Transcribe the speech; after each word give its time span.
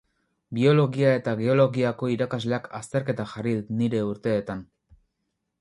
Biologia 0.59 1.11
eta 1.17 1.35
geologiako 1.41 2.09
irakasleak 2.15 2.67
azterketa 2.81 3.29
jarri 3.37 3.55
dit 3.61 3.73
nire 3.83 4.05
urteetan 4.11 4.69